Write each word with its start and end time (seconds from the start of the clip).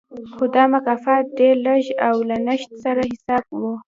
خو 0.33 0.43
دا 0.55 0.63
مکافات 0.73 1.23
ډېر 1.39 1.55
لږ 1.67 1.83
او 2.07 2.15
له 2.29 2.37
نشت 2.47 2.69
سره 2.83 3.01
حساب 3.11 3.43
و 3.59 3.61